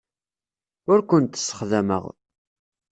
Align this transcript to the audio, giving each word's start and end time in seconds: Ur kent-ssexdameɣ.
Ur 0.91 0.99
kent-ssexdameɣ. 1.09 2.03